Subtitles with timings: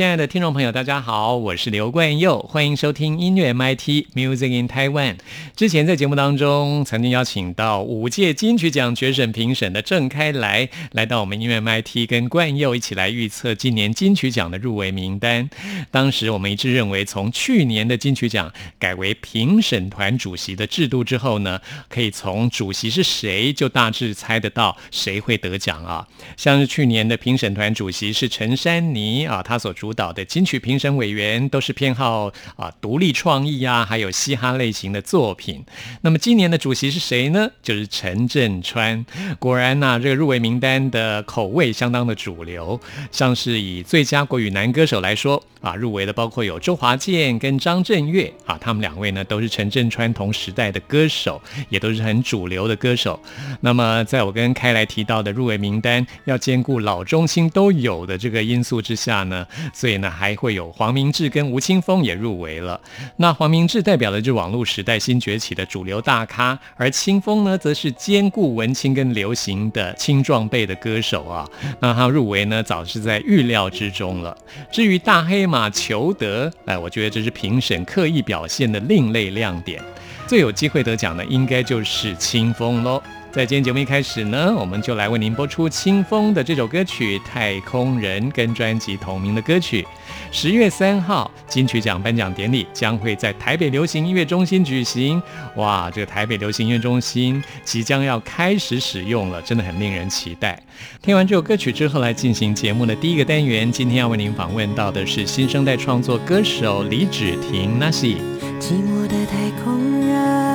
[0.00, 5.16] 亲爱的听众朋友，大家好，我是刘冠佑，欢迎收听音乐 MIT Music in Taiwan。
[5.54, 15.50] 之前在节目当中曾经邀请到五届金曲奖决审评审的郑开来，来到我们音乐 MIT 跟冠佑一起来预测今年金曲奖的入围名单。
[15.90, 26.08] 当时我们一致认为，从去年的金曲奖改为评审团主席的制度之后呢，可以从主席是谁就大致猜得到谁会得奖啊。
[26.38, 35.64] 像是去年的评审团主席是陈珊妮啊，他所主主导的金曲评审委员都是偏好啊独立创意啊，还有嘻哈类型的作品。
[36.02, 37.50] 那么今年的主席是谁呢？
[37.60, 39.04] 就是陈振川。
[39.40, 42.80] 果然呐，这个入围名单的口味相当的主流。
[43.10, 53.20] 像是以最佳国语男歌手来说啊，入围的包括有周华健跟张震岳啊，他们两位呢都是陈振川同时代的歌手，也都是很主流的歌手。
[53.60, 59.44] 那么在我跟开来提到的入围名单要兼顾老中青都有的这个因素之下呢？
[59.80, 62.78] 所以呢，还会有黄明志跟吴青峰也入围了。
[63.16, 71.48] 那黄明志代表的是网络时代新崛起的主流大咖，而青峰呢，则是兼顾文青跟流行的青壮辈的歌手啊。
[71.80, 74.36] 那他入围呢，早是在预料之中了。
[74.70, 79.82] 至于大黑马裘德，哎，我觉得这是评审刻意表现的另类亮点。
[80.26, 83.02] 最有机会得奖的，应该就是青峰喽。
[83.32, 89.86] 在今天节目一开始呢，我们就来为您播出清风的这首歌曲《太空人》跟专辑同名的歌曲。
[90.32, 95.22] 十月三号金曲奖颁奖典礼将会在台北流行音乐中心举行。
[95.54, 100.60] 哇，这个台北流行音乐中心即将要开始使用了，真的很令人期待。
[101.00, 103.70] 听完这首歌曲之后，来进行节目的第一个单元。
[103.70, 108.16] 今天要为您访问到的是新生代创作歌手李芷婷 Nasi。
[108.58, 110.49] 寂寞的太空人，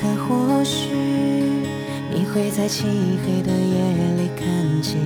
[0.00, 0.88] 刻或许
[2.14, 2.86] 你会在漆
[3.24, 3.76] 黑的夜
[4.16, 4.46] 里看
[4.82, 4.98] 清，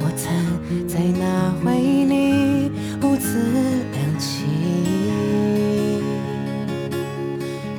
[0.00, 2.70] 我曾在那回忆里
[3.02, 3.38] 兀自
[3.92, 4.44] 亮起。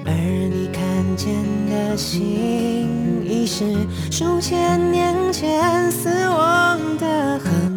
[0.05, 0.09] 而
[0.53, 0.81] 你看
[1.15, 1.33] 见
[1.69, 3.65] 的星，已是
[4.09, 7.39] 数千年前死亡的。
[7.39, 7.70] 和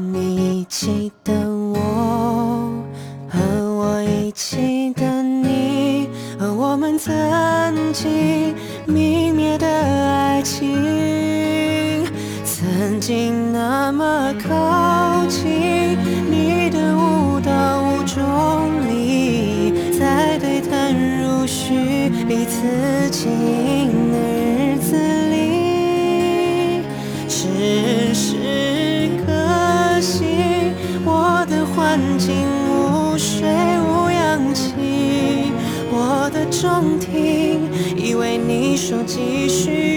[36.64, 39.93] 中听以为你说继续，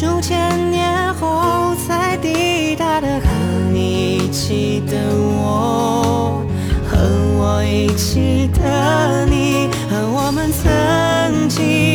[0.00, 3.20] 数千年后才抵达的。
[3.20, 3.26] 和
[3.70, 6.42] 你一起的我，
[6.88, 6.96] 和
[7.36, 11.89] 我一起的你，和我们曾经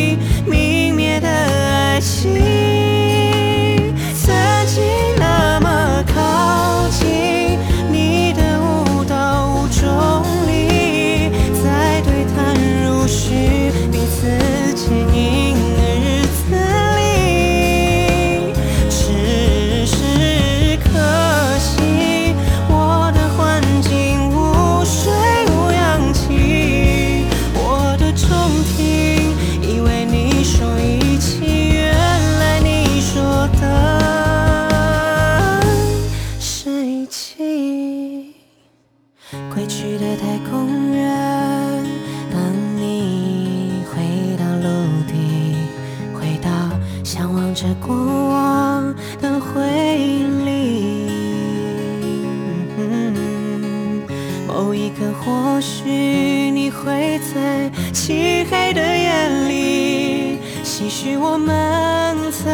[56.86, 62.46] 会在漆黑的夜里，唏嘘我们曾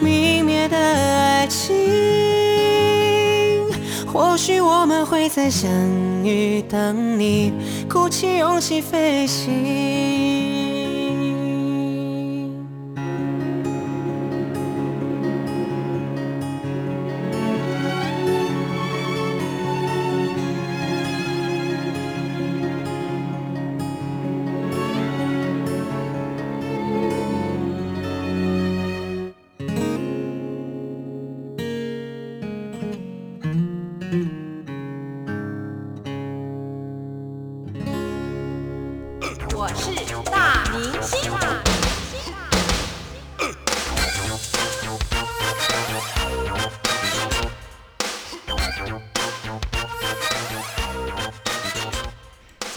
[0.00, 1.74] 泯灭的爱情。
[4.06, 5.68] 或许我们会再相
[6.22, 7.52] 遇，等你
[7.90, 10.57] 鼓起勇气飞行。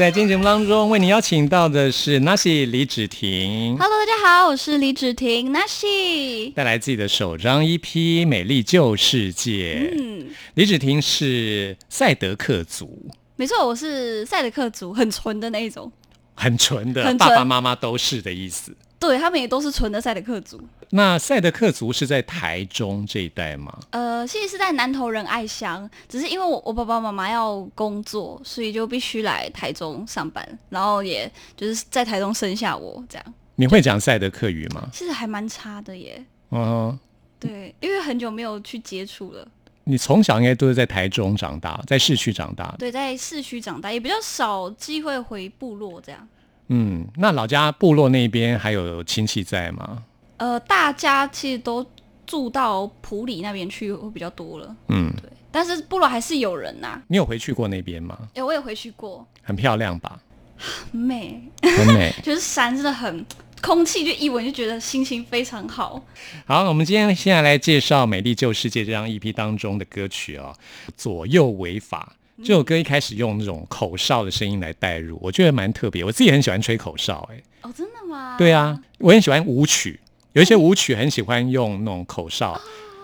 [0.01, 6.51] 在今天节目当中，为你邀请到的是 Nasi 李芷婷，Hello，大家好，我是李芷婷 Nashi。
[6.53, 7.79] 带来自己的首张 EP
[8.27, 9.91] 《美丽旧世界》。
[10.01, 10.25] 嗯，
[10.55, 15.91] 李芷婷是赛德克族，没错，我是赛德克族，很纯的那一种。
[16.33, 18.75] 很纯的，爸爸妈妈都是的意思。
[18.97, 20.59] 对他们也都是纯的赛德克族。
[20.93, 23.77] 那赛德克族是在台中这一带吗？
[23.91, 33.33] 呃，其实是在南投仁爱乡，只是因为我我爸爸妈妈要工作，所以就必须来台中上班，然后也就是在台中生下我这样。
[33.55, 34.89] 你会讲赛德克语吗？
[34.91, 36.23] 其实还蛮差的耶。
[36.51, 36.99] 嗯，
[37.39, 39.47] 对，因为很久没有去接触了。
[39.85, 42.75] 你从小应该都是在台中长大，在市区长大。
[42.77, 46.27] 对，在市区长大，也比较少机会回部落这样。
[46.67, 50.03] 嗯，那老家部落那边还有亲戚在吗？
[50.41, 51.85] 呃，大家其实都
[52.25, 55.29] 住到普里那边去会比较多了，嗯，对。
[55.51, 58.17] 但是部落还是有人呐、你有回去过那边吗？
[58.33, 60.19] 哎、我也回去过，很漂亮吧？
[60.57, 62.11] 很 美，很美。
[62.23, 63.23] 就是山真的很，
[63.61, 66.03] 空气就一闻就觉得心情非常好。
[66.47, 70.51] 好，我们今天现在来介绍《美丽旧世界》这张 EP 当中的歌曲哦，
[70.97, 76.03] 《左右为法》这首歌一开始用那种口哨的声音来带入，我觉得蛮特别。
[76.03, 78.35] 我自己很喜欢吹口哨、哎，哦，真的吗？
[78.39, 79.99] 对啊，我很喜欢舞曲，
[80.33, 82.59] 有一些舞曲很喜欢用那种口哨。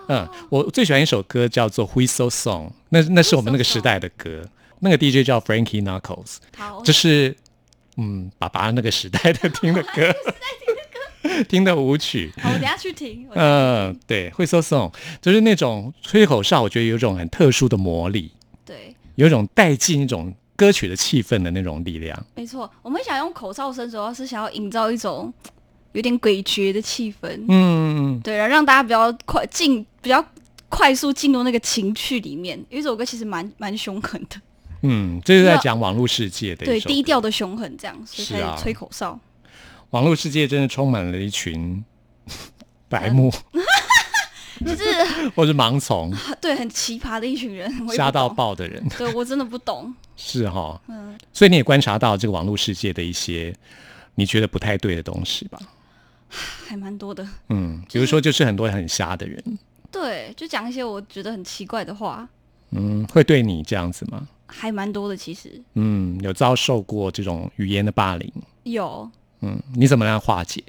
[0.10, 4.42] 嗯，我最喜欢一首歌叫做《Whistle Song》，那那是我们那个时代的歌，
[4.80, 7.36] 那个 DJ 叫 Frankie Knuckles，好，这是
[7.98, 10.16] 嗯爸爸那个时代的听的歌，
[11.50, 12.32] 听的舞曲。
[12.42, 13.28] 好，我等下去听。
[13.30, 18.32] 我嗯，对，Whistle song 就是那种吹口哨，我觉得有一种很特殊的魔力，
[18.64, 22.26] 对，有一种带进一种歌曲的气氛的那种力量。
[22.36, 25.34] 没错，我们想用口哨声，主要是想要营造一种
[25.94, 30.24] 有点诡谲的气氛，嗯，对，然后让大家比较快进，比较
[30.70, 32.58] 快速进入那个情绪里面。
[32.70, 34.42] 因为这首歌其实蛮蛮凶狠的，
[34.84, 39.20] 嗯，这是在讲网络世界的一对，低调的凶狠这样，所以才吹口哨。
[39.92, 41.84] 网络世界真的充满了一群
[42.90, 43.32] 白目
[44.66, 44.84] 就是
[45.36, 48.28] 或是盲从、对很奇葩的一群人，瞎到。
[48.28, 49.94] 爆的人，对我真的不懂。
[50.16, 50.80] 是哈。
[50.88, 53.56] 嗯，所以你也观察到这个网络世界的一些
[54.16, 55.60] 你觉得不太对的东西吧？
[56.30, 57.28] 还蛮多的。
[57.50, 59.42] 嗯，比如说就是很多很瞎的人，
[59.92, 62.28] 对，就讲一些我觉得很奇怪的话，
[62.72, 64.28] 嗯，会对你这样子吗？
[64.46, 65.16] 还蛮多的。
[65.16, 68.32] 其实嗯，有遭受过这种语言的霸凌，
[68.64, 69.10] 有，
[69.42, 70.64] 嗯，你怎么样化解？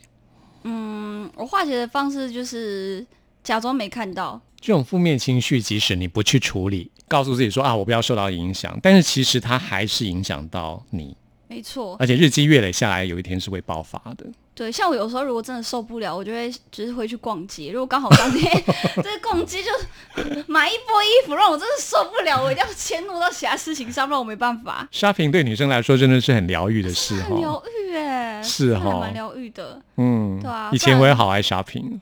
[0.65, 3.07] 嗯，我化解的方式就是
[3.43, 4.41] 假装没看到。
[4.61, 14.27] 这种负面情绪，即使你不去处理，告诉自己说啊，我不要受到影响，但是其实它还是影响到你，没错，而且日积月累下来，有一天是会爆发的。
[14.59, 17.71] 对，像我有时候如果真的受不了，我就会就是会去逛街。
[17.71, 18.53] 如果刚好当天
[18.97, 19.71] 这 个逛街就
[20.49, 24.89] 买一波衣服，让我真的受不了，我一定要迁怒到其他事情上，不然我没办法。
[24.91, 27.29] shopping 对女生来说真的是很疗愈的事哈。
[27.29, 29.81] 很疗愈哎，是齁真的还蛮疗愈的。
[29.97, 32.01] 嗯，对啊以前我也好爱 shopping，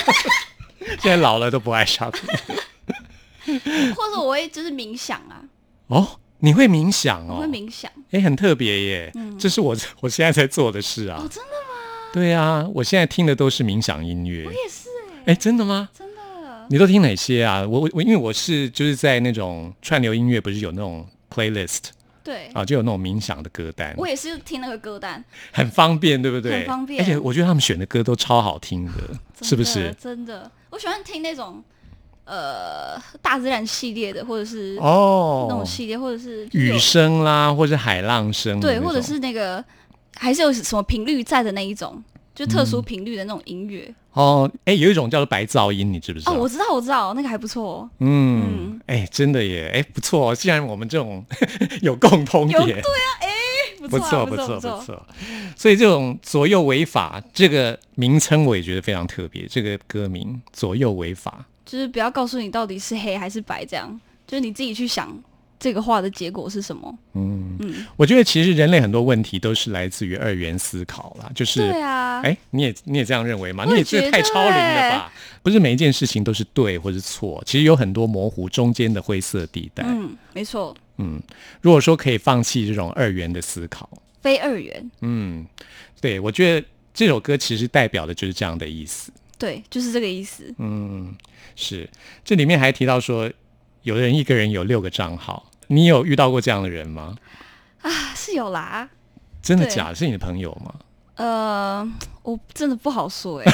[1.00, 2.26] 现在老了都不爱 shopping。
[3.94, 5.38] 或者我会就是冥想啊，
[5.86, 7.36] 哦，你会冥想哦？
[7.36, 7.88] 我会冥想。
[8.10, 11.18] 哎，很特别耶，这是我我现在在做的事啊。
[11.20, 11.65] 哦，真的吗？
[12.12, 14.52] 对啊，我现在听的都是冥想音乐我。
[14.52, 14.88] 也是
[15.26, 15.88] 哎，哎，真的吗？
[15.96, 16.66] 真的。
[16.68, 17.64] 你都听哪些啊？
[17.66, 21.90] 我我我，因为我是就是在那种串流音乐，不是有那种 playlist
[22.24, 25.22] 对，啊，就有那种冥想的歌单，我也是听那个歌单，
[25.52, 26.58] 很方便，对不对？
[26.60, 28.92] 很方便而且我觉得他们选的歌都超好听的，
[29.38, 29.94] 真是不是？
[30.00, 31.62] 真的，我喜欢听那种
[32.24, 39.64] 呃大自然系列的，或者是哦那哦种，系列，或者是雨声啦，或者海浪声的对，或者是那个
[40.16, 42.02] 还是有什么频率在的那一种，
[42.34, 43.94] 就特殊频率的那种音乐。
[44.12, 46.32] 哦，哎，有一种叫做白噪音，你知不知道？
[46.32, 47.88] 哦，我知道，我知道，那个还不错。
[47.98, 50.34] 嗯，哎，真的耶，哎，不错。
[50.34, 51.22] 既然我们这种
[51.82, 53.28] 有共通点，对啊，哎，
[53.88, 55.06] 不错，不错，不错。
[55.54, 59.46] 所以这种左右违法这个名称，我也觉得非常特别。
[59.46, 65.14] 这个歌名“左右违法”，就是不要告诉你到底是黑还是白，这样，就是你自己去想。
[65.58, 66.98] 这个话的结果是什么？
[67.14, 73.64] 嗯嗯，我觉得其实人类很多问题都是来自于二元思考啦，就是对啊，哎，你也你也这样认为吗？
[73.64, 75.12] 你也这太超龄了吧？
[75.42, 79.82] 不是每一件事情都是对或是错，其实有很多模糊中间的灰色地带。
[79.86, 80.76] 嗯，没错。
[80.98, 81.20] 嗯，
[81.62, 83.88] 如果说可以放弃这种二元的思考，
[84.20, 84.90] 非二元。
[85.00, 85.46] 嗯，
[86.00, 89.10] 对，我觉得这首歌其实代表的就是这样的意思。
[89.38, 90.54] 对，就是这个意思。
[90.58, 91.14] 嗯，
[91.54, 91.88] 是。
[92.24, 93.32] 这里面还提到说。
[93.86, 97.14] 有的人一个人有六个账号，你有遇到过这样的人吗？
[97.82, 98.88] 啊，是有啦。
[99.40, 99.94] 真的假的？
[99.94, 100.74] 是你的朋友吗？
[101.14, 101.88] 呃，
[102.24, 103.52] 我真的不好说哎。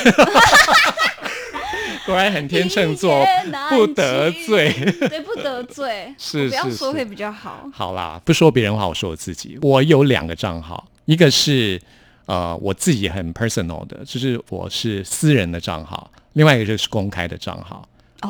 [2.06, 3.22] 果然很天秤座，
[3.68, 4.72] 不得罪。
[5.00, 6.12] 对，不得罪。
[6.16, 7.68] 是不要说会比较好。
[7.70, 9.58] 好啦，不说别人话，我说我自己。
[9.60, 11.78] 我有两个账号，一个是
[12.24, 17.86] 呃我自己很 personal 的，就是我是私人的账号；另外一个就是公开的账号。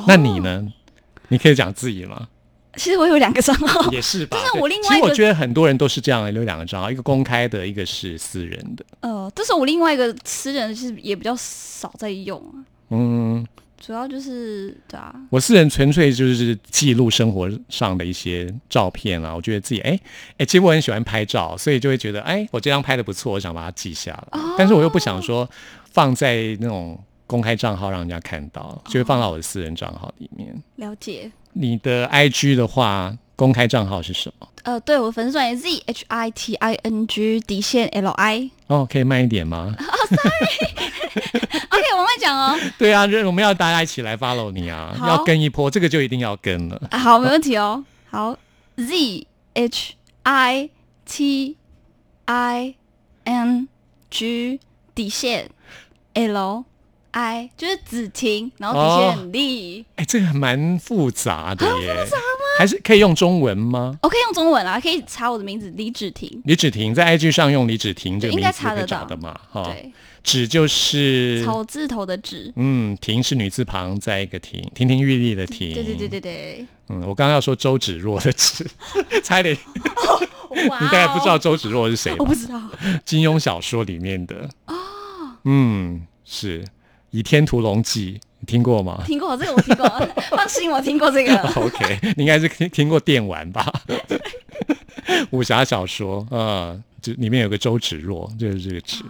[0.09, 0.67] 那你呢？
[1.33, 2.29] 你可以讲自己吗？
[2.77, 4.39] 其实我有两个账号，也是吧。
[4.39, 8.85] 但是我另外，其实我觉得很多人都是这样，有两个账号，一个公开的，一个是私人的。
[9.01, 12.65] 呃，但是我另外一个私人其实也比较少在用啊。
[12.91, 13.47] 嗯，
[13.79, 15.15] 主要就是对啊。
[15.31, 19.35] 我私人纯粹就是记录生活上的一些照片啊。
[19.35, 19.99] 我觉得自己哎
[20.39, 24.39] 哎，其实我很喜欢拍照，所以就会觉得哎，我这张拍的不错，我想把它记下来。
[24.57, 25.49] 但是我又不想说
[25.91, 26.99] 放在那种。
[27.33, 30.55] 公开账号让人家看到，就会放到我的私人账号里面。
[30.77, 31.33] 了解。
[31.55, 34.47] 你的 IG 的话，公开账号是什么？
[34.65, 38.51] 呃，对，我的粉丝专业 Z H I T I N G 底线 L I。
[38.67, 39.75] 哦，可以慢一点吗？
[39.79, 40.67] 哦，Sorry。
[41.73, 42.59] OK，我慢讲哦。
[42.79, 46.81] 对啊，我们要大家一起来 follow 你啊，要跟一波，这个就一定要跟了。
[46.93, 47.83] 好，没问题哦。
[48.11, 48.37] 好
[48.77, 50.69] ，Z H I
[51.07, 51.57] T
[52.27, 52.75] I
[53.25, 53.69] N
[54.11, 54.61] G
[54.95, 55.49] 底线
[56.13, 56.65] L。
[57.13, 59.85] I 就是子婷，然后底线很立。
[59.97, 61.95] 哎，这个蛮复杂的耶。
[62.05, 62.45] 复杂吗？
[62.59, 63.97] 还是可以用中文吗？
[64.03, 66.41] 我可以用中文啊，可以查我的名字李芷婷。
[66.45, 69.39] 李芷婷在 IG 上用李芷婷这个名字查得到的嘛？
[69.51, 69.93] 哈，对，
[70.23, 72.53] 芷就是草字头的芷。
[72.57, 75.75] 嗯，婷是女字旁再一个婷，亭亭玉立的亭。
[75.75, 76.67] 对对对对对。
[76.89, 78.67] 嗯，我刚刚要说周芷若的芷，
[79.23, 79.57] 差一点。
[80.55, 82.15] 你大概不知道周芷若是谁？
[82.19, 82.61] 我不知道。
[83.05, 84.75] 金庸小说里面的哦。
[85.45, 86.63] 嗯，是。
[87.13, 89.05] 《倚天屠龙记》你听过吗？
[89.07, 89.87] 听过，这个我听过。
[90.37, 91.37] 放心，我听过这个。
[91.55, 93.73] OK，你应该是听听过电玩吧？
[95.31, 99.05] 武侠小说，嗯，就里面有个周芷若，就是这个芷。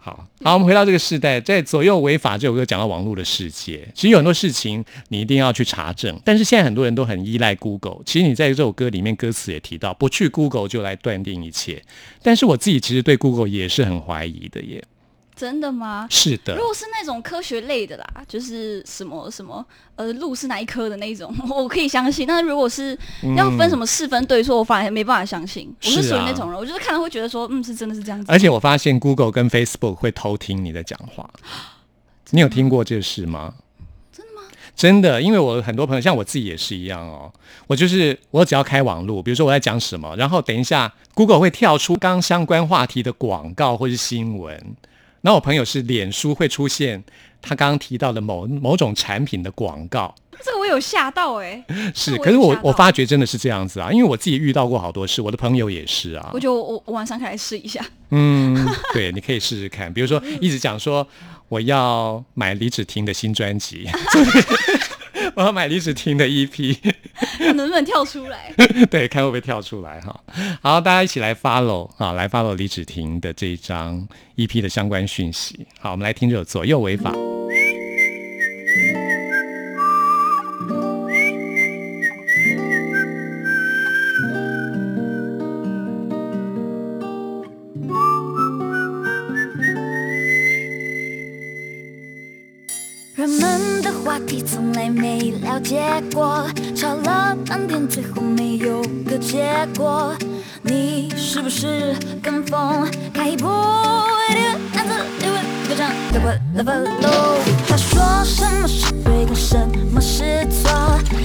[0.00, 6.20] 好好，我们回到这个时代，在《左右违法》这首歌讲到网络的世界，其实有很多事情你一定要去查证。
[6.24, 11.82] 但是现在很多人都很依赖 Google，其实你在这首歌里面歌词也提到，不去 Google 就来断定一切。
[12.20, 14.84] 但是我自己其实对 Google 也是很怀疑的耶。
[15.36, 16.06] 真的吗？
[16.10, 16.54] 是的。
[16.54, 19.64] 如果是那种科学类的啦，就是什么什么
[19.96, 22.26] 呃，路是哪一科的那种， 我可以相信。
[22.26, 22.96] 但是如果是
[23.36, 25.74] 要分什么是分对错，我反而没办法相信。
[25.82, 28.30] 我是属于那种人，我就是看了会觉得说，嗯，是真的是这样子。
[28.30, 31.28] 而且我发现 Google 跟 Facebook 会偷听你的讲话，
[32.30, 33.54] 你有听过这事吗？
[34.12, 34.42] 真的吗？
[34.76, 37.32] 真的，因为我很多朋友，像我自己也是一样哦。
[37.66, 44.76] 我就是我只要开网络，比如说我在讲什么，然后等一下 Google 会跳出刚相关话题的广告或是新闻。
[45.24, 47.02] 那我朋友是脸书会出现
[47.40, 50.14] 他刚刚提到的某某种产品的广告，
[50.44, 51.64] 这个我有吓到哎，
[51.94, 56.28] 是，可是我我发觉真的是这样子啊，因为我自己遇到过好多事，我的朋友也是啊。
[56.34, 57.82] 我觉得我我晚上可以来试一下。
[58.10, 58.54] 嗯，
[58.92, 61.06] 对，你可以试试看，比如说一直讲说
[61.48, 63.88] 我要买李芷婷的新专辑。
[65.36, 66.78] 我要买李子婷的 EP，
[67.38, 68.52] 看能不能跳出来？
[68.90, 70.20] 对，看会不会跳出来哈。
[70.62, 75.66] 好，大家一起来 follow 啊，来 follow 李子婷的这一张 EP 的相关讯息。
[75.80, 77.10] 好，我们来听这首《左右违法》。
[77.14, 77.33] 从
[94.94, 95.82] 没了解
[96.12, 96.46] 过，
[96.76, 100.14] 吵了半天，最后没有个结果。
[100.62, 103.50] 你是不是跟风开一波？
[103.50, 105.36] 暗自以为
[105.68, 107.38] 歌唱跳过了 follow。
[107.68, 109.58] 他说什么是对跟什
[109.92, 110.70] 么是错，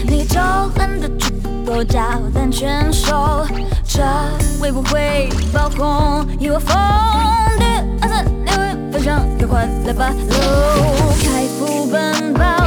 [0.08, 0.40] 你就
[0.76, 1.32] 懒得去
[1.64, 2.02] 多交
[2.34, 3.46] 单全收。
[3.88, 4.04] 这
[4.60, 6.28] 会不会爆红？
[6.40, 6.76] 以为疯
[7.60, 7.66] 的
[8.02, 8.80] 暗自以为。
[8.92, 11.14] 分享，赶快来吧喽！
[11.24, 12.59] 开副本爆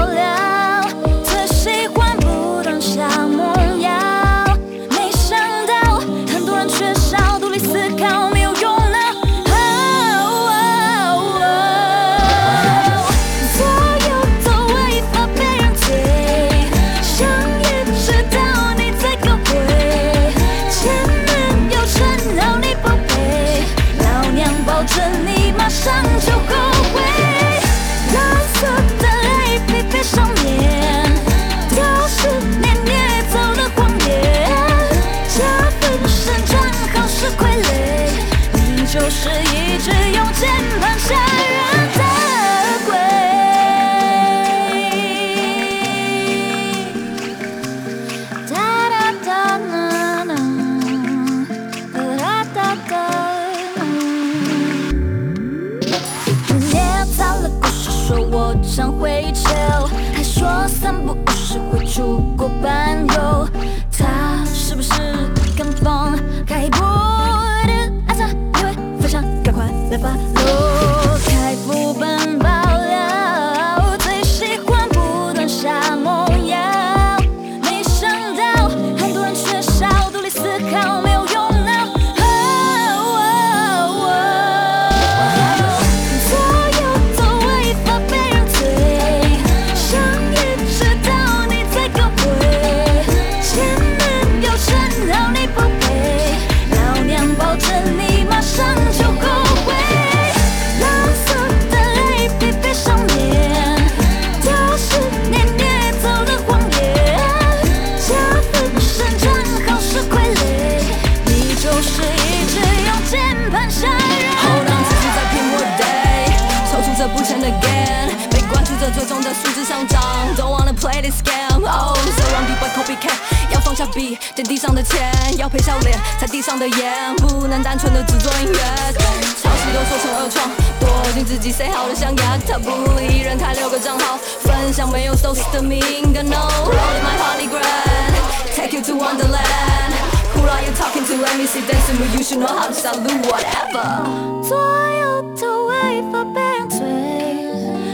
[134.81, 135.79] 分享没有 source 的名
[136.13, 141.13] 歌，No，rolling my holy grail，take you to wonderland。Who are you talking to?
[141.16, 144.03] Let me see dancing with you should know how to salute whatever.
[144.44, 146.77] 左右都违法被人推，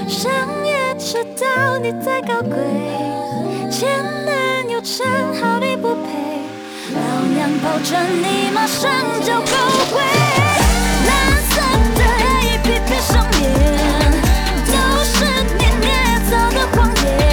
[0.08, 0.32] 想
[0.66, 2.58] 也知道你在搞鬼。
[3.70, 5.06] 前男友称
[5.40, 6.10] 号你不配，
[6.96, 7.00] 老
[7.36, 7.92] 娘保证
[8.22, 8.90] 你马上
[9.22, 9.42] 就后
[9.92, 10.02] 悔。
[11.06, 11.12] 蓝
[11.50, 11.52] 色
[11.96, 14.17] 的泪疲惫上面，都是你捏
[16.79, 17.28] 造的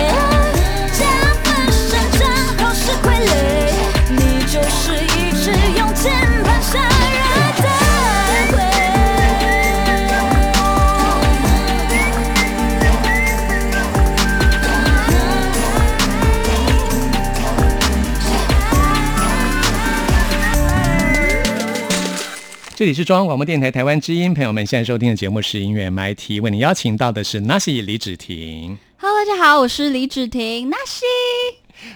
[22.86, 28.78] 这里是中央广播电台台湾之音，朋友们现在收听的节目是音乐 MIT，为你邀请到的是 Nasi 李芷婷。
[28.98, 31.04] Hello，大家好，我是李芷婷，那西。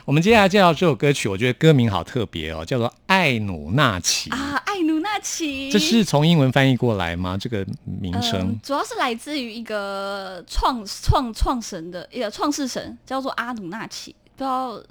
[0.06, 4.32] 我们接下来介绍这首歌曲，我觉得歌名好特别哦，叫做《艾努纳奇》。
[4.34, 7.38] 啊，艾努纳奇，这是从英文翻译过来吗？
[7.40, 14.16] 这个名称嗯，主要是来自于一个创创创神的一个创世神，叫做阿努纳奇。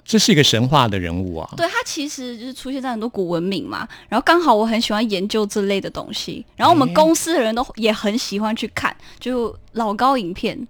[0.05, 1.49] 这是一个神话的人物啊。
[1.57, 10.67] 对他其实就是出现在很多古文明嘛，然后刚好我很喜欢研究这类的东西，然后我们公司的人都也很喜欢去看，就老高影片。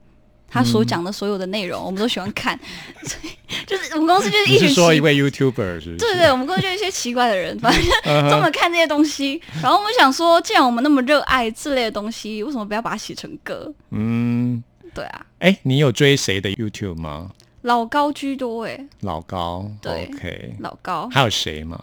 [0.52, 2.60] 他所讲的所有的内容，我们都喜欢看，
[3.04, 3.30] 所 以
[3.68, 5.98] 就是我们公司就是一群 奇说一位 YouTuber 是不是？
[5.98, 7.84] 对对，我们公司就一些奇怪的人， 反正
[8.28, 9.40] 专门看这些东西。
[9.62, 13.72] 然后我们想说，既然我们那么热爱这类的东西，为什么不要把它写成歌？
[13.92, 14.64] 嗯，
[14.96, 17.30] 对啊，哎，你有追谁的 YouTube 吗？
[17.62, 21.78] 老高居多哎，老高对，OK，老高还有谁吗？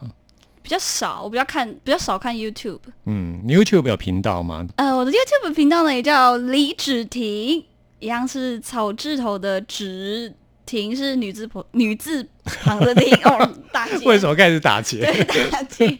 [0.62, 2.80] 比较少，我比较看比较少看 YouTube。
[3.04, 4.66] 嗯，YouTube 有频道吗？
[4.76, 7.64] 呃，我的 YouTube 频道呢也叫李芷婷，
[8.00, 10.34] 一样是草字头的芷，
[10.64, 14.04] 婷是女字旁女字旁的婷哦，大姐。
[14.04, 15.04] 为什么开始打结？
[15.04, 15.96] 对大姐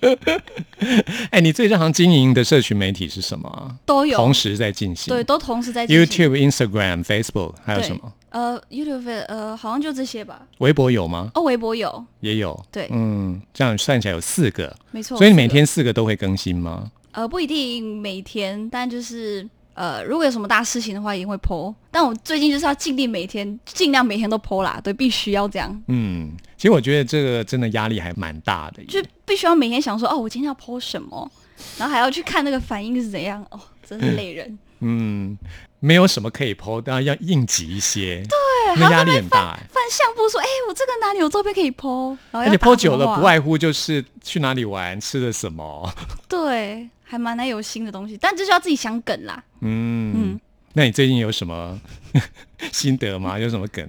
[1.31, 3.77] 哎，你最常经营的社群媒体是什么啊？
[3.87, 5.15] 都有，同时在进行。
[5.15, 8.12] 对，都同时在进行，YouTube、Instagram、Facebook 还有什么？
[8.37, 10.46] 呃，YouTube 呃好像就这些吧。
[10.59, 11.31] 微博有吗？
[11.35, 12.55] 哦，微博有，也有。
[12.70, 15.16] 对嗯，这样算起来有四个，没错。
[15.16, 16.90] 所以你每天四个都会更新吗？
[17.12, 21.75] 呃不一定每天，但就是呃如果有什么大事情的话，一定会 PO。
[21.90, 28.88] 但我最近就是要尽力每天，尽量每天都 PO 啦，对，必须要这样，嗯，其实我觉得这个真的压力还蛮大的耶。
[28.88, 31.31] 就必须要每天想说，哦，我今天要 PO 什么，
[31.79, 34.59] 然后还要去看那个反应是怎样，哦，真是 累人。
[34.81, 35.35] 嗯，
[35.81, 39.61] 没有什么可以 PO，但要应急一些，对，那压力很大、哎。
[39.71, 45.89] 翻相簿说，哎、我这个哪里有照片可以要而且打 PO 久了，不外乎就是去哪里玩，吃了什么。
[46.29, 49.43] 对，还蛮难有新的东西，但就是要自己想梗啦。
[49.61, 50.41] 嗯嗯
[50.73, 51.79] 那你最近有什么
[52.73, 53.39] 心得吗？
[53.39, 53.87] 有什么梗？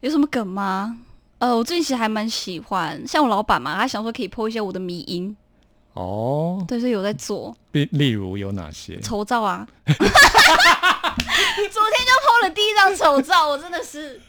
[0.00, 0.96] 有什么梗吗？
[1.38, 5.34] 呃，我最近其实还蛮喜欢，像我老板嘛，他想说可以 PO 一些我的迷音，
[5.94, 9.00] 哦，对，所以有在做例例如有哪些？
[9.00, 9.66] 丑照啊。
[11.70, 14.20] 昨天就 PO 了第一张丑照，我真的是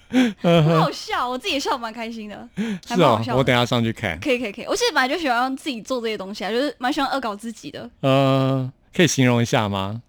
[0.42, 2.50] 很好笑，我自己也笑得蛮开心的，
[2.88, 3.38] 还是哦蛮好，笑的。
[3.38, 4.20] 我等下上去看。
[4.20, 10.02] 可以可以可以，我其实本来就喜欢自己做这些东西啊，就是蛮喜欢恶搞自己的，呃，可以形容一下吗？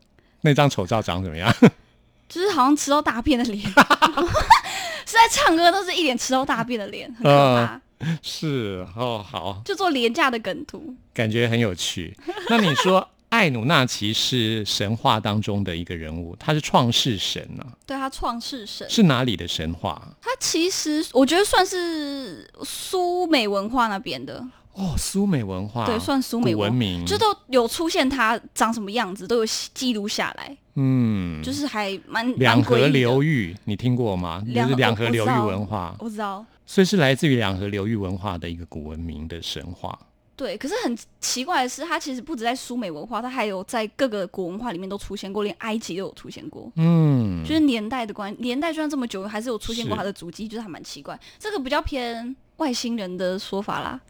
[0.43, 1.53] 那张丑照长怎么样？
[2.29, 3.63] 就是好像吃到大便的脸，
[5.07, 7.81] 是在唱歌都是一脸吃到大便的脸，很可怕。
[8.23, 12.17] 是哦，好，就做廉价的梗图，感觉很有趣。
[12.49, 13.07] 那你说
[13.43, 20.01] 艾努纳奇是神话当中的一个人物，他是创世神啊，对他创世神，是哪里的神话？
[20.21, 34.41] 他其实我觉得算是苏美文化那边的，哦，苏美文化，对，算苏美文明，就都有出现他长什么样子，都有记录下来，嗯，就是还蛮两河流域，你听过吗？
[34.47, 36.47] 就两是两河流域文化，我知道。
[36.65, 39.99] 所以是来自于两河流域文化的一个古文明的神话。
[40.35, 46.73] 对，可是很奇怪的是，它其实不止在苏美文化，它还有在各个古文化里面都出现过，连埃及都有出现过。
[46.77, 51.19] 嗯，就是年代的关，年代就算这么久，还是有出现过是它的足迹，就是还蛮奇怪。
[51.39, 54.01] 这个比较偏外星人的说法啦，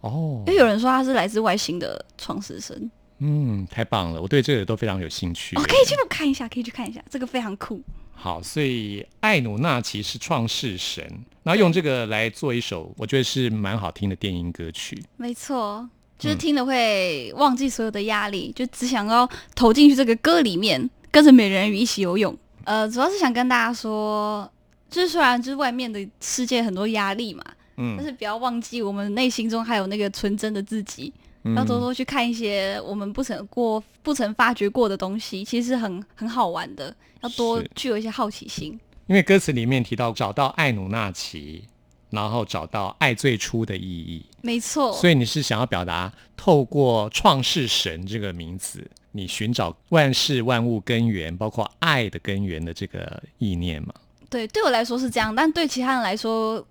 [0.00, 2.90] 哦因为，有人说他是来自外星的创世神。
[3.18, 5.56] 嗯，太棒了，我对这个都非常有兴趣。
[5.56, 7.80] 哦，可以去看一下，可以去看一下，这个非常酷。
[8.14, 11.04] 好，所以艾努纳奇是创世神，
[11.42, 15.02] 然后用这个来做一首，我觉得是蛮好听的电音歌曲。
[15.16, 22.36] 没错，就是听了会忘记所有的压力，就只想要投进去这个歌里面，跟着美人鱼一起游泳。
[22.64, 24.48] 呃，主要是想跟大家说，
[24.88, 27.42] 就是虽然就是外面的世界很多压力嘛，
[27.76, 38.78] 嗯但嗯，是不要忘记我们内心中还有那个纯真的自己，嗯要多多去看一些我们不曾过、不曾发掘过的东西，其实很很好玩的，要多具有一些好奇心。
[39.08, 41.64] 因为歌词里面提到找到爱努纳奇，
[42.10, 53.92] 然后找到爱最初的意义，没错，所以你是想要表达透过创世神这个名字，你寻找万事万物根源，包括爱的根源的这个意念吗？
[54.30, 56.64] 对，对我来说是这样，但对其他人来说，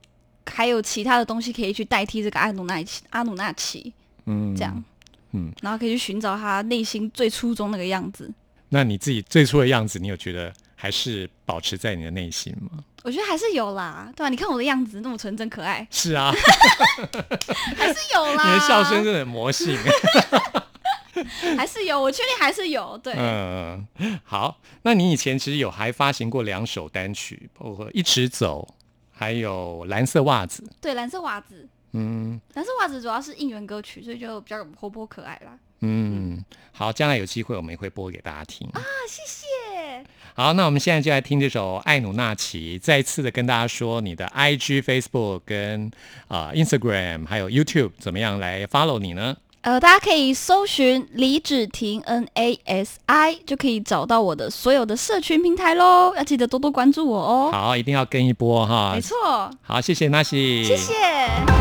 [0.45, 3.93] 还有其他的东西可以去代替这个阿努纳奇，阿努纳奇
[4.25, 4.83] 嗯，这样，
[5.31, 8.31] 嗯，然后可以去寻找他内心最初中那个样子。
[8.69, 12.83] 那你自己最初的样子，你有觉得还是保持在你的内心吗？
[13.03, 16.31] 我觉得还是有啦，对吧、你看我的样子那么纯真可爱，是啊，
[17.75, 18.53] 还是有啦。
[18.53, 19.77] 你的笑声真的很魔性。
[21.57, 22.97] 还是有，我确定还是有。
[22.99, 23.85] 对，嗯，
[24.23, 28.67] 好，那你以前其实有还发行过两首单曲，包括《一直走》，
[29.11, 30.63] 还有《蓝色袜子》。
[30.79, 35.51] 对，蓝色袜子，嗯但是袜子主要是应援歌曲，所以就比较活泼可爱啦。
[35.83, 38.67] 嗯，好，将来有机会我们也会播给大家听。
[38.73, 40.05] 啊，谢谢。
[40.35, 45.91] 好，那我们现在就来听这首《艾努纳奇》，再一次的跟大家说，你的 IG、Facebook 跟
[46.27, 49.35] 啊、Instagram 还有 YouTube 怎么样来 follow 你呢？
[49.61, 56.13] 呃，大家可以搜寻李芷婷 N A S I，就可以找到我的所有的社群平台喽。
[56.15, 57.49] 要记得多多关注我哦。
[57.51, 59.01] 好，一定要跟一波哈没。
[59.01, 59.15] 错，
[59.61, 61.60] 好，谢谢纳西，谢谢。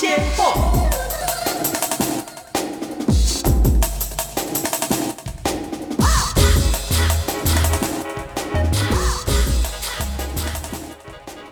[0.00, 0.59] 新鲜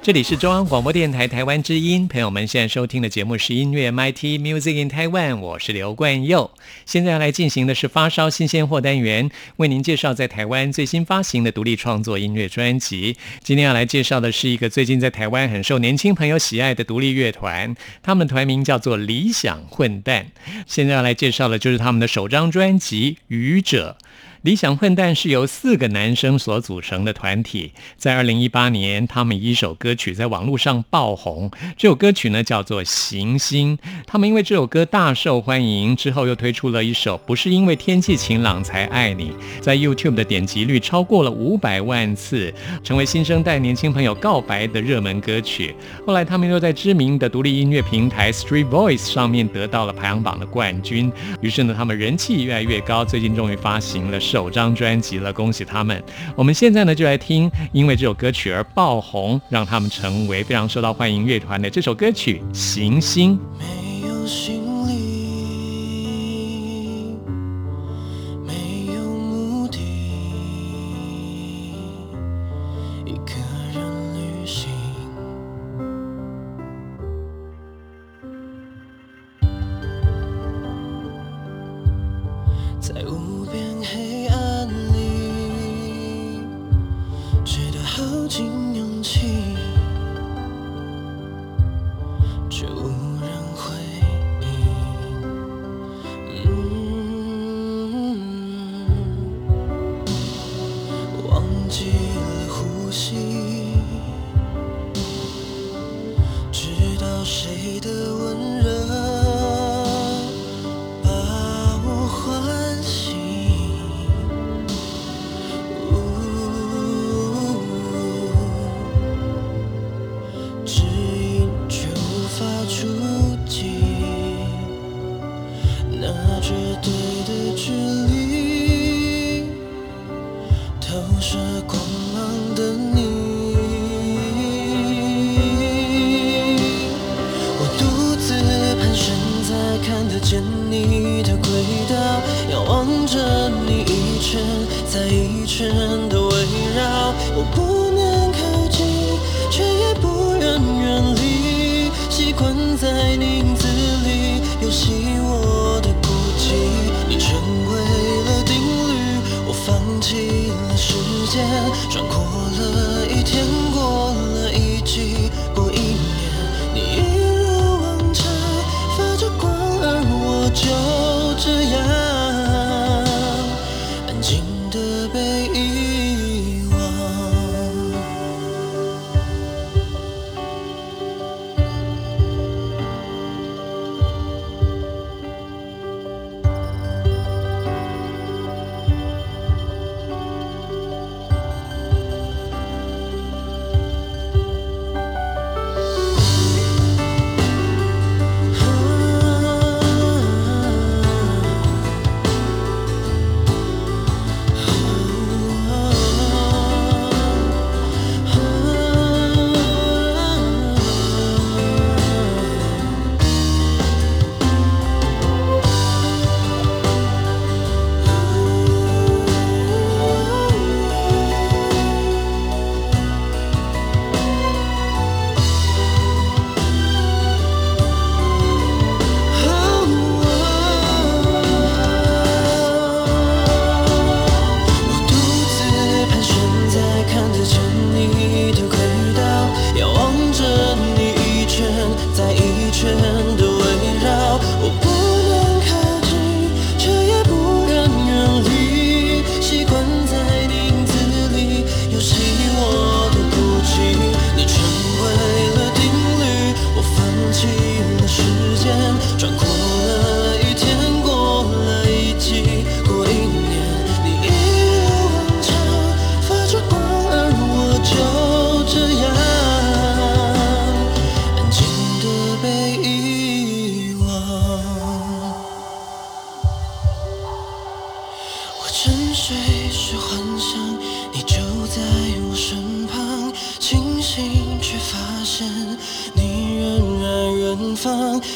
[0.09, 6.51] 这里是中央广播电台台湾之音，朋友们现在收听的节目是音乐 MIT Music in Taiwan，我是刘冠佑。
[6.87, 13.19] 现在要来进行的是发烧新鲜货单元，为您介绍在台湾最新发行的独立创作音乐专辑。
[13.45, 20.29] 今天要来介绍的是一个最近在台湾很受年轻朋友喜爱的独立乐团，他们的团名叫做理想混蛋。
[20.67, 23.99] 现在要来介绍的就是他们的首张专辑《愚者》。
[24.43, 31.51] 理想混蛋是由四个男生所组成的团体，在二零一八年，他们一首歌曲在网络上爆红。
[31.77, 45.75] 这首歌曲呢叫做《行星》，他们因为这首歌大受欢迎，之后又推出了一首《不是因为天气晴朗才爱你》，在 YouTube 的点击率超过了五百万次，成为新生代年轻朋友告白的热门歌曲。
[46.07, 51.11] 后来，他们又在知名的独立音乐平台 Street Voice 上面得到了排行榜的冠军。
[51.41, 56.03] 于是呢，他们人气越来越高，最近终于发行了首张专辑了，恭喜他们！
[56.37, 63.41] 我们现在呢就来听，因为这首歌曲而爆红，让他们成为非常受到欢迎乐团的这首歌曲《行星》。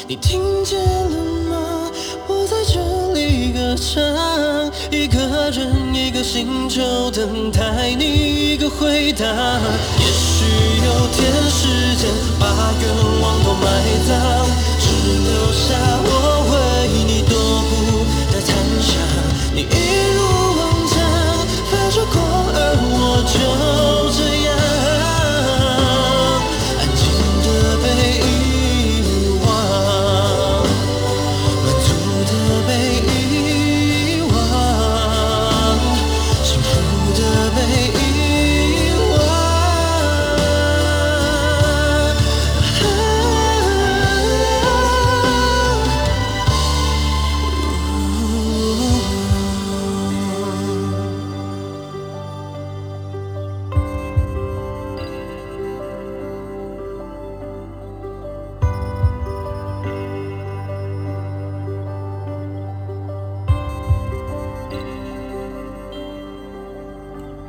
[0.05, 1.17] 你听见了
[1.49, 1.89] 吗？
[2.27, 4.03] 我在这里歌唱，
[4.91, 8.03] 一个人一个星球等待你
[8.53, 9.25] 一个回答。
[9.25, 10.45] 也许
[10.85, 12.45] 有天时间把
[12.81, 13.63] 愿望都埋
[14.05, 14.45] 葬，
[14.77, 14.85] 只
[15.23, 16.09] 留下我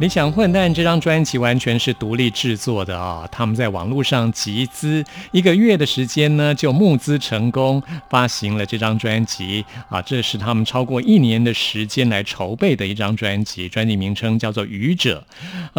[0.05, 5.03] 理想混蛋这张专辑完全是独立制作的啊、他们在网络上集资
[5.33, 10.03] 一个月的时间呢，就募资成功，发行了这张专辑啊。
[10.03, 15.27] 这是他们超过一年的时间来筹备的一张专辑，专辑名称叫做《愚者》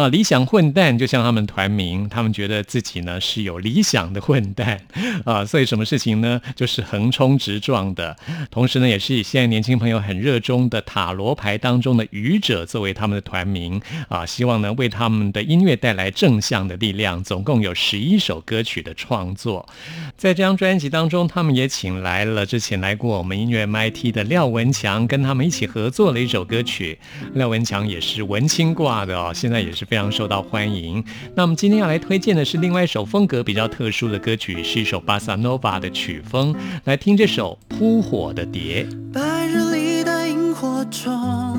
[0.02, 0.08] 啊。
[0.08, 4.80] 理想混蛋就像他们团名，他们觉得自己呢是有理想的混蛋
[5.24, 8.16] 啊，所以什么事情呢就是横冲直撞的，
[8.50, 17.22] 同时呢也是以现在年轻朋友很热衷的塔罗牌当中的愚者作为他们的团名啊，啊希望呢为他们的音乐带来正向的力量。
[17.22, 19.68] 总共有十一首歌曲的创作，
[20.16, 26.98] 在这张专辑当中，他们也请来了之前来过我们音乐 MIT 的廖文强，跟他们一起合作了一首歌曲。
[27.34, 31.04] 廖文强也是文青挂的哦，现在也是非常受到欢迎。
[31.34, 36.54] 那我们今天要来推荐的是另外一首风格比较特殊的歌曲，是一首巴萨诺瓦的曲风。
[36.84, 38.84] 来听这首《扑火的蝶》。
[39.12, 41.55] 白日里的萤火虫，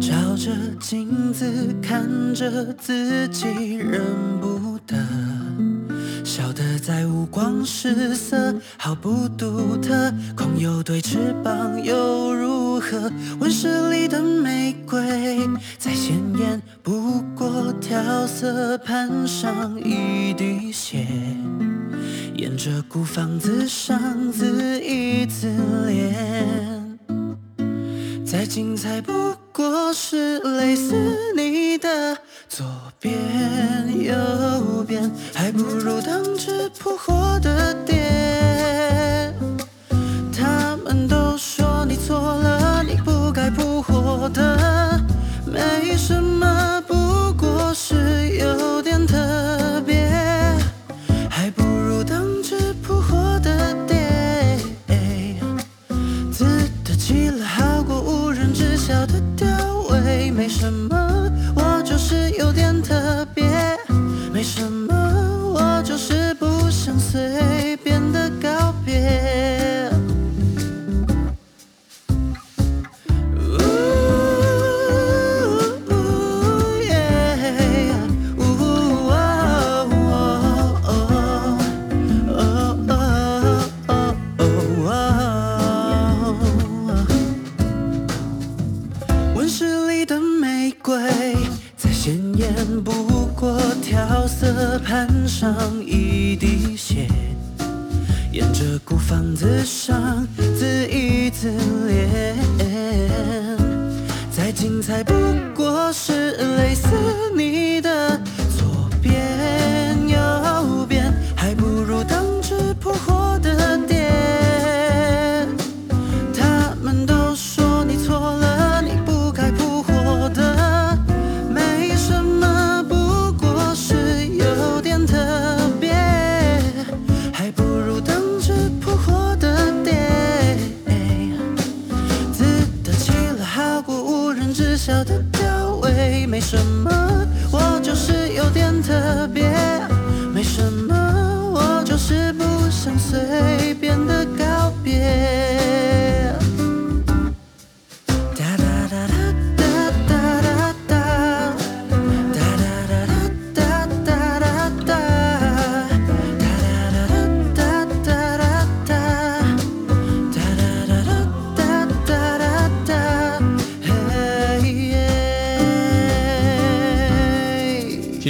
[0.00, 1.44] 照着镜子
[1.82, 4.00] 看着自己，认
[4.40, 4.96] 不得，
[6.24, 10.12] 笑得再五光十色，毫不独特。
[10.36, 13.10] 空有对翅膀又如何？
[13.40, 15.00] 温室里的玫瑰，
[15.78, 21.06] 再鲜艳不过调色盘上一滴血。
[22.36, 25.46] 沿着孤芳自赏自缢自
[25.86, 26.12] 怜，
[28.26, 29.12] 再精彩不
[29.52, 30.94] 过是类似
[31.36, 32.16] 你的
[32.48, 32.64] 左
[32.98, 33.12] 边
[34.02, 37.53] 右边，还不如当只扑火的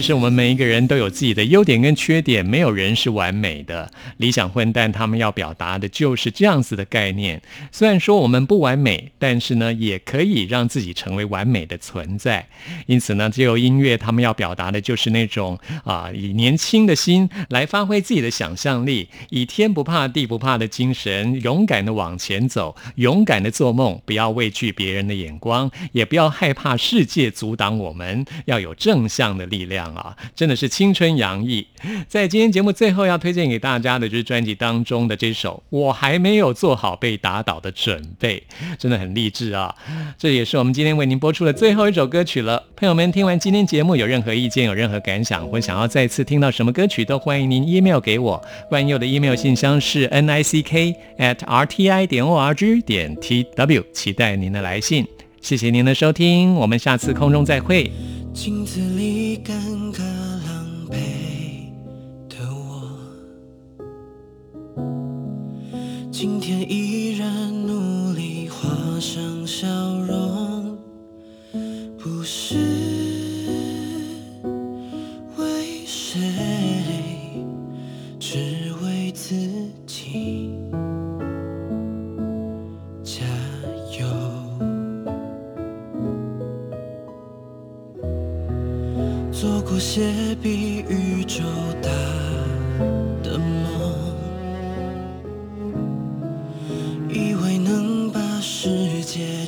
[0.04, 3.90] 实我们每一个人都有自己的优点跟缺点，没有人是完美的。
[4.18, 7.40] 理想混蛋他们要表达的就是这样子的概念。
[7.72, 12.46] 虽然说我们不完美，但是呢，也可以让自己成为完美的存在。
[12.84, 30.16] 因此呢，借由音乐，他们要表达的就是那种啊，以年轻的心来发挥自己的想象力，以天不怕地不怕的精神，勇敢的往前走，勇敢的做梦，不要畏惧别人的眼光，也不要害怕世界阻挡我们，要有正向的力量啊！
[30.34, 31.66] 真的是青春洋溢。
[32.08, 38.42] 在今天节目最后要推荐给大家的就是专辑当中的这首《我还没有做好被打倒的准备》，
[38.78, 39.74] 真的很励志啊！
[40.18, 42.62] 这也是我们今天为您播出的最后一首歌曲了。
[42.76, 48.42] 朋友们，听完今天节目有任何意见、有任何感想，或想要再次听到什么歌曲，都欢迎您 email 给我。
[48.70, 53.14] 万佑的 email 信箱是 n i c k at r t i 点 o r g 点
[53.16, 55.06] t w，期待您的来信。
[55.40, 57.90] 谢谢您的收听，我们下次空中再会。
[58.34, 59.54] 镜子里尴
[59.92, 61.70] 尬狼狈
[62.28, 62.90] 的我，
[66.10, 69.22] 今天依然努力画上
[89.86, 91.44] 些比宇宙
[91.82, 91.90] 大
[93.22, 93.92] 的梦，
[97.10, 99.46] 以为能把世界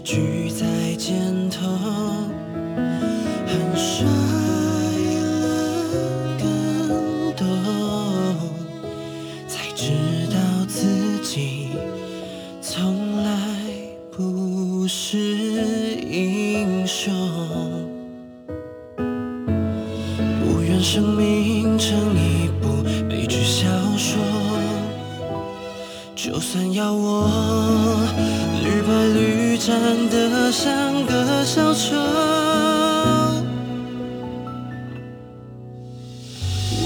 [20.88, 22.68] 生命成一部
[23.08, 23.66] 悲剧小
[23.98, 24.22] 说，
[26.14, 27.28] 就算要我
[28.62, 29.74] 屡败屡战
[30.08, 31.96] 的像个小丑，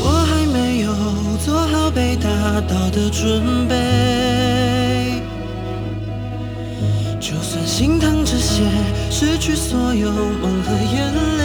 [0.02, 0.90] 我还没有
[1.44, 2.30] 做好被打
[2.62, 3.74] 倒的准备。
[7.20, 8.64] 就算心疼这些，
[9.10, 11.39] 失去所有梦和眼泪，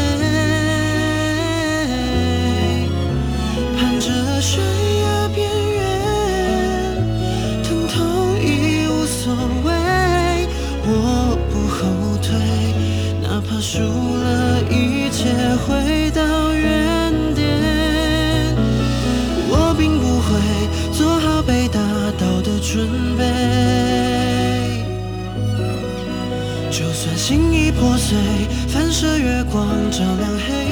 [27.85, 28.17] 破碎，
[28.67, 30.64] 反射月光照亮黑